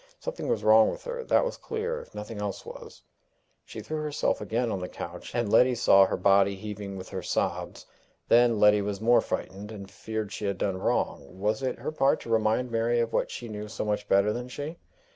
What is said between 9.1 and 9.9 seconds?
frightened,